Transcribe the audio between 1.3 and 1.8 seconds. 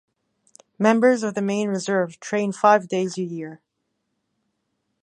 the main